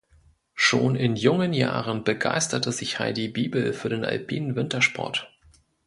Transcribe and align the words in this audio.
Schon 0.55 0.95
in 0.95 1.15
jungen 1.15 1.53
Jahren 1.53 2.03
begeisterte 2.03 2.71
sich 2.71 2.97
Heidi 2.97 3.27
Biebl 3.27 3.71
für 3.71 3.89
den 3.89 4.03
alpinen 4.03 4.55
Wintersport. 4.55 5.31